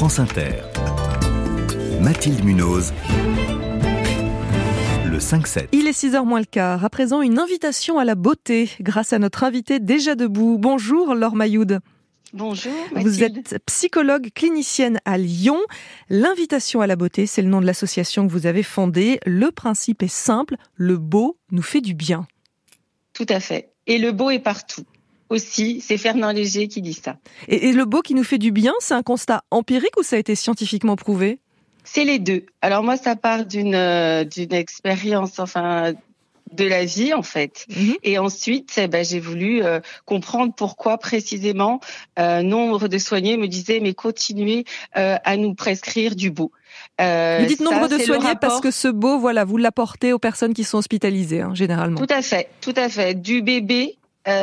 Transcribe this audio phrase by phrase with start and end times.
[0.00, 0.62] France Inter.
[2.00, 2.94] Mathilde Munoz.
[5.04, 5.68] Le 5-7.
[5.72, 6.82] Il est 6h moins le quart.
[6.82, 10.56] À présent, une invitation à la beauté grâce à notre invité déjà debout.
[10.58, 11.80] Bonjour Laure Mayoud.
[12.32, 12.72] Bonjour.
[12.94, 15.58] Vous êtes psychologue clinicienne à Lyon.
[16.08, 19.20] L'invitation à la beauté, c'est le nom de l'association que vous avez fondée.
[19.26, 22.26] Le principe est simple, le beau nous fait du bien.
[23.12, 23.74] Tout à fait.
[23.86, 24.86] Et le beau est partout.
[25.30, 27.16] Aussi, c'est Fernand Léger qui dit ça.
[27.48, 30.18] Et, le beau qui nous fait du bien, c'est un constat empirique ou ça a
[30.18, 31.38] été scientifiquement prouvé?
[31.84, 32.44] C'est les deux.
[32.60, 35.94] Alors moi, ça part d'une euh, d'une expérience, enfin
[36.52, 37.66] de la vie en fait.
[37.68, 37.94] Mhm.
[38.02, 41.80] Et ensuite, eh ben, j'ai voulu euh, comprendre pourquoi précisément
[42.18, 44.64] euh, nombre de soignés me disaient mais continuez
[44.96, 46.50] euh, à nous prescrire du beau.
[46.98, 50.64] vous dites nombre de soignés parce que ce beau, voilà, vous l'apportez aux personnes qui
[50.64, 52.00] sont hospitalisées, hein, généralement.
[52.00, 53.14] Tout à fait, tout à fait.
[53.14, 53.96] Du bébé,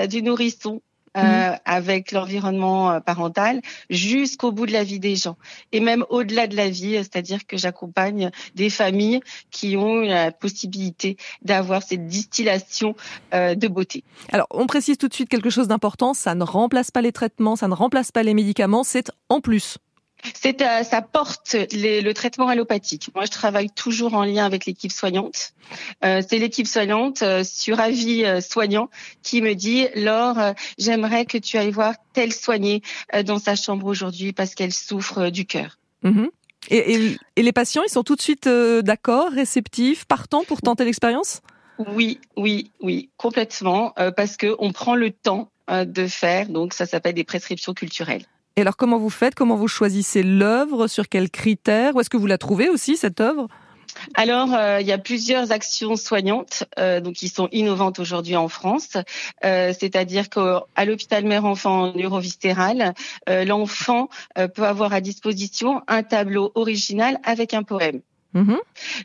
[0.09, 0.81] du nourrisson,
[1.17, 1.57] euh, mhm.
[1.65, 5.35] avec l'environnement euh, parental jusqu'au bout de la vie des gens
[5.71, 11.17] et même au-delà de la vie, c'est-à-dire que j'accompagne des familles qui ont la possibilité
[11.41, 12.95] d'avoir cette distillation
[13.33, 14.03] euh, de beauté.
[14.31, 17.55] Alors, on précise tout de suite quelque chose d'important, ça ne remplace pas les traitements,
[17.55, 19.79] ça ne remplace pas les médicaments, c'est en plus.
[20.33, 23.09] C'est euh, ça porte le traitement allopathique.
[23.15, 25.53] Moi, je travaille toujours en lien avec l'équipe soignante.
[26.03, 28.89] Euh, c'est l'équipe soignante euh, sur avis soignant
[29.23, 32.81] qui me dit Laure, j'aimerais que tu ailles voir telle soignée
[33.25, 35.77] dans sa chambre aujourd'hui parce qu'elle souffre du cœur.
[36.03, 36.29] Mhm.
[36.69, 41.41] Et, et, les patients, ils sont tout de suite d'accord, réceptifs, partants pour tenter l'expérience?
[41.77, 46.49] Oui, oui, oui, complètement, parce que on prend le temps de faire.
[46.49, 48.25] Donc, ça s'appelle des prescriptions culturelles.
[48.57, 49.35] Et alors, comment vous faites?
[49.35, 50.87] Comment vous choisissez l'œuvre?
[50.87, 51.95] Sur quels critères?
[51.95, 53.47] Où est-ce que vous la trouvez aussi, cette œuvre?
[54.15, 58.47] Alors, euh, il y a plusieurs actions soignantes euh, donc qui sont innovantes aujourd'hui en
[58.47, 58.97] France.
[59.45, 62.95] Euh, c'est-à-dire qu'à l'hôpital mère-enfant neuroviscéral,
[63.27, 68.01] l'enfant peut avoir à disposition un tableau original avec un poème.
[68.37, 68.57] Mhm.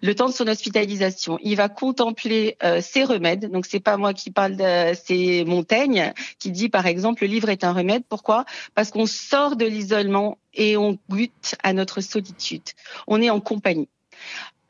[0.02, 3.50] Le temps de son hospitalisation, il va contempler euh, ses remèdes.
[3.50, 7.48] Donc c'est pas moi qui parle, de, c'est Montaigne qui dit par exemple le livre
[7.48, 8.02] est un remède.
[8.08, 8.44] Pourquoi?
[8.74, 12.62] Parce qu'on sort de l'isolement et on goûte à notre solitude.
[13.06, 13.88] On est en compagnie.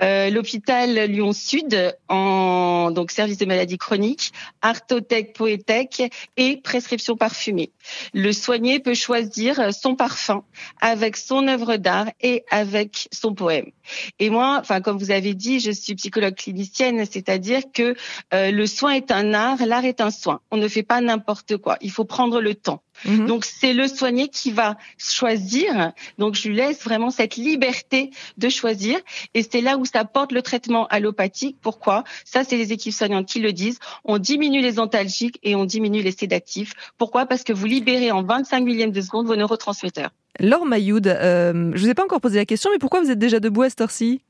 [0.00, 4.32] Euh, l'hôpital Lyon Sud en donc service de maladies chroniques,
[4.62, 7.70] artothèque, poétèque et prescription parfumée.
[8.14, 10.44] Le soigné peut choisir son parfum
[10.80, 13.70] avec son œuvre d'art et avec son poème.
[14.18, 17.94] Et moi, enfin comme vous avez dit, je suis psychologue clinicienne, c'est-à-dire que
[18.32, 20.40] euh, le soin est un art, l'art est un soin.
[20.50, 21.76] On ne fait pas n'importe quoi.
[21.80, 22.82] Il faut prendre le temps.
[23.04, 23.26] Mhm.
[23.26, 25.92] Donc c'est le soigné qui va choisir.
[26.18, 28.98] Donc je lui laisse vraiment cette liberté de choisir.
[29.34, 31.56] Et c'est là où ça porte le traitement allopathique.
[31.60, 32.04] Pourquoi?
[32.24, 33.78] Ça, c'est les équipes soignantes qui le disent.
[34.04, 36.74] On diminue les antalgiques et on diminue les sédatifs.
[36.98, 37.26] Pourquoi?
[37.26, 40.10] Parce que vous libérez en 25 millièmes de seconde vos neurotransmetteurs.
[40.40, 43.18] Laure Mayoud, euh, je vous ai pas encore posé la question, mais pourquoi vous êtes
[43.18, 44.22] déjà debout à cette heure-ci?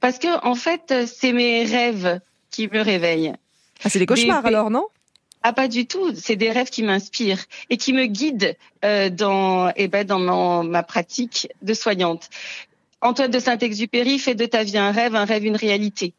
[0.00, 3.34] Parce que en fait, c'est mes rêves qui me réveillent.
[3.84, 4.86] Ah, c'est des cauchemars alors, non?
[5.42, 9.72] Ah pas du tout, c'est des rêves qui m'inspirent et qui me guident euh, dans
[9.76, 12.28] eh ben dans ma pratique de soignante.
[13.00, 16.14] Antoine de Saint-Exupéry fait de ta vie un rêve, un rêve une réalité.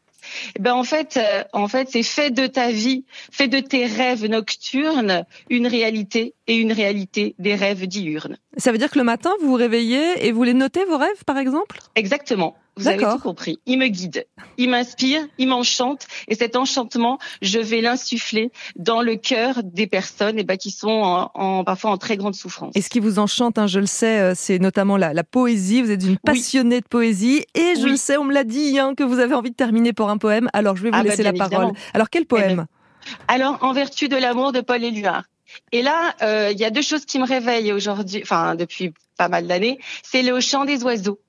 [0.56, 3.86] Eh ben en fait, euh, en fait, c'est fait de ta vie, fait de tes
[3.86, 8.36] rêves nocturnes une réalité et une réalité des rêves diurnes.
[8.56, 11.24] Ça veut dire que le matin, vous vous réveillez et vous les notez vos rêves,
[11.24, 11.78] par exemple?
[11.94, 12.56] Exactement.
[12.76, 13.58] Vous avez tout compris.
[13.66, 19.16] Il me guide, il m'inspire, il m'enchante, et cet enchantement, je vais l'insuffler dans le
[19.16, 22.72] cœur des personnes et eh ben, qui sont en, parfois en très grande souffrance.
[22.74, 25.82] Et ce qui vous enchante, hein, je le sais, euh, c'est notamment la, poésie.
[25.82, 28.94] Vous êtes une passionnée de poésie, et je le sais, on me l'a dit, hein,
[28.94, 30.48] que vous avez envie de terminer pour un poème.
[30.52, 31.72] Alors je vais vous ah bah, laisser la parole.
[31.92, 32.66] Alors quel poème?
[33.28, 35.24] Alors en vertu de l'amour de Paul Éluard.
[35.72, 39.28] Et là, euh, il y a deux choses qui me réveillent aujourd'hui, enfin depuis pas
[39.28, 39.78] mal d'années.
[40.02, 41.20] C'est le chant des oiseaux.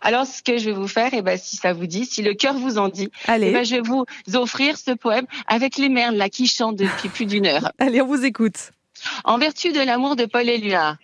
[0.00, 2.22] Alors, ce que je vais vous faire, et eh ben, si ça vous dit, si
[2.22, 3.48] le cœur vous en dit, Allez.
[3.48, 4.04] Eh ben, je vais vous
[4.34, 7.70] offrir ce poème avec les merles là qui chantent depuis plus d'une heure.
[7.78, 8.72] Allez, on vous écoute.
[9.24, 10.96] En vertu de l'amour de Paul Éluard,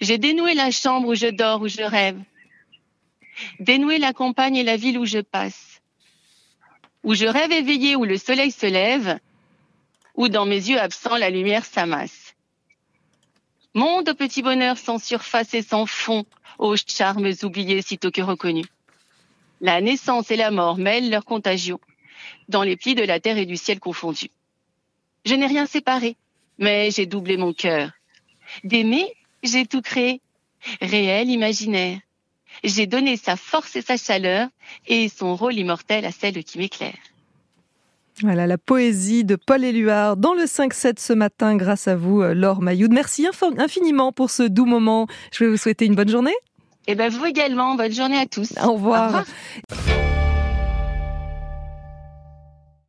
[0.00, 2.18] j'ai dénoué la chambre où je dors, où je rêve,
[3.58, 5.80] dénoué la campagne et la ville où je passe,
[7.02, 9.18] où je rêve éveillé, où le soleil se lève,
[10.14, 12.34] où dans mes yeux absents la lumière s'amasse.
[13.74, 16.24] Monde au petit bonheur sans surface et sans fond,
[16.58, 18.66] aux charmes oubliés sitôt que reconnus.
[19.60, 21.80] La naissance et la mort mêlent leur contagion,
[22.48, 24.30] dans les plis de la terre et du ciel confondus.
[25.24, 26.16] Je n'ai rien séparé,
[26.58, 27.90] mais j'ai doublé mon cœur.
[28.62, 29.12] D'aimer,
[29.42, 30.20] j'ai tout créé,
[30.80, 31.98] réel, imaginaire.
[32.62, 34.48] J'ai donné sa force et sa chaleur,
[34.86, 36.98] et son rôle immortel à celle qui m'éclaire.
[38.22, 42.62] Voilà la poésie de Paul Éluard dans le 5-7 ce matin grâce à vous, Laure
[42.62, 42.92] Mayoud.
[42.92, 43.26] Merci
[43.58, 45.06] infiniment pour ce doux moment.
[45.32, 46.34] Je vais vous souhaiter une bonne journée.
[46.86, 48.52] Et eh ben vous également, bonne journée à tous.
[48.62, 49.24] Au revoir.